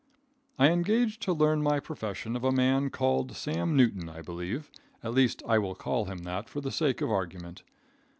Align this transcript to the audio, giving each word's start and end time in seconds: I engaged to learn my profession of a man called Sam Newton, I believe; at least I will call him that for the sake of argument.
I 0.57 0.69
engaged 0.71 1.21
to 1.21 1.31
learn 1.31 1.61
my 1.61 1.79
profession 1.79 2.35
of 2.35 2.43
a 2.43 2.51
man 2.51 2.89
called 2.89 3.35
Sam 3.35 3.77
Newton, 3.77 4.09
I 4.09 4.23
believe; 4.23 4.71
at 5.03 5.13
least 5.13 5.43
I 5.47 5.59
will 5.59 5.75
call 5.75 6.05
him 6.05 6.23
that 6.23 6.49
for 6.49 6.59
the 6.59 6.71
sake 6.71 7.01
of 7.01 7.11
argument. 7.11 7.61